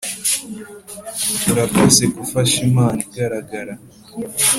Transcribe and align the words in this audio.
urakoze 1.51 2.03
gufasha 2.15 2.57
impano 2.67 2.99
igaragara 3.07 3.73